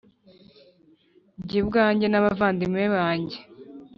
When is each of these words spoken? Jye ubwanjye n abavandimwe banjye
Jye 1.47 1.57
ubwanjye 1.63 2.05
n 2.09 2.15
abavandimwe 2.19 2.83
banjye 2.95 3.37